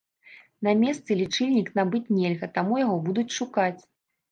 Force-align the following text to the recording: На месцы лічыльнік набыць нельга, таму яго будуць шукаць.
На 0.67 0.71
месцы 0.83 1.17
лічыльнік 1.19 1.69
набыць 1.81 2.03
нельга, 2.17 2.51
таму 2.57 2.83
яго 2.85 2.99
будуць 3.13 3.29
шукаць. 3.39 3.79